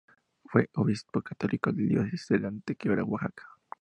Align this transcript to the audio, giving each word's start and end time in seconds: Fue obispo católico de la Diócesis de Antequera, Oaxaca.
Fue 0.45 0.67
obispo 0.77 1.21
católico 1.21 1.71
de 1.71 1.83
la 1.83 1.89
Diócesis 2.01 2.41
de 2.41 2.47
Antequera, 2.47 3.03
Oaxaca. 3.03 3.43